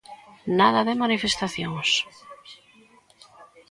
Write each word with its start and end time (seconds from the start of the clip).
Nada 0.59 0.81
de 0.87 0.95
manifestacións. 1.01 1.89